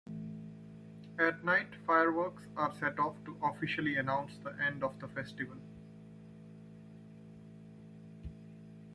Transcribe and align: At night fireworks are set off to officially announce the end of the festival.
At 1.19 1.43
night 1.43 1.75
fireworks 1.85 2.47
are 2.57 2.73
set 2.73 2.97
off 2.97 3.23
to 3.23 3.37
officially 3.43 3.97
announce 3.97 4.35
the 4.39 4.59
end 4.59 4.83
of 4.83 4.99
the 4.99 5.07
festival. 5.07 5.57